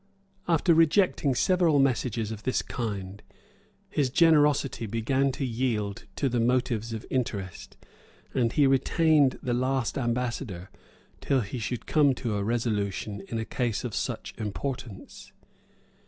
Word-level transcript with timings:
After 0.47 0.73
rejecting 0.73 1.35
several 1.35 1.77
messages 1.77 2.31
of 2.31 2.41
this 2.41 2.63
kind, 2.63 3.21
his 3.87 4.09
generosity 4.09 4.87
began 4.87 5.31
to 5.33 5.45
yield 5.45 6.05
to 6.15 6.27
the 6.27 6.39
motives 6.39 6.91
of 6.91 7.05
interest; 7.11 7.77
and 8.33 8.51
he 8.51 8.65
retained 8.65 9.37
the 9.43 9.53
last 9.53 9.99
ambassador, 9.99 10.71
till 11.19 11.41
he 11.41 11.59
should 11.59 11.85
come 11.85 12.15
to 12.15 12.33
a 12.35 12.43
resolution 12.43 13.21
in 13.27 13.37
a 13.37 13.45
case 13.45 13.83
of 13.83 13.93
such 13.93 14.33
importance. 14.39 15.33